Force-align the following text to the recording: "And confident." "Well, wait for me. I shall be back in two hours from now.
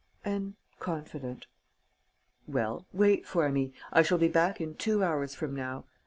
"And 0.25 0.55
confident." 0.79 1.45
"Well, 2.47 2.87
wait 2.91 3.27
for 3.27 3.47
me. 3.51 3.71
I 3.93 4.01
shall 4.01 4.17
be 4.17 4.29
back 4.29 4.59
in 4.59 4.73
two 4.73 5.03
hours 5.03 5.35
from 5.35 5.55
now. 5.55 5.85